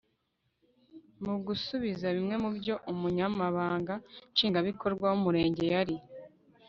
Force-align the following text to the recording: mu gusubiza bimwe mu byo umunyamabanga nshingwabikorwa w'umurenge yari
mu 1.23 1.35
gusubiza 1.45 2.05
bimwe 2.15 2.35
mu 2.43 2.49
byo 2.57 2.75
umunyamabanga 2.91 3.93
nshingwabikorwa 4.31 5.05
w'umurenge 5.11 5.63
yari 5.73 5.95